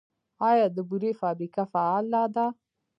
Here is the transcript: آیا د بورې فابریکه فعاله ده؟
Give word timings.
آیا 0.49 0.67
د 0.75 0.77
بورې 0.89 1.11
فابریکه 1.21 1.63
فعاله 1.71 2.23
ده؟ 2.35 2.45